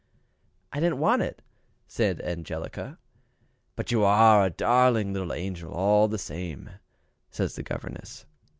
"I 0.73 0.79
didn't 0.79 0.97
want 0.97 1.21
it," 1.21 1.43
said 1.87 2.21
Angelica. 2.21 2.97
"But 3.75 3.91
you 3.91 4.03
are 4.03 4.43
a 4.43 4.49
darling 4.49 5.13
little 5.13 5.31
angel 5.31 5.71
all 5.71 6.07
the 6.07 6.17
same," 6.17 6.71
says 7.29 7.53
the 7.53 7.61
governess. 7.61 8.25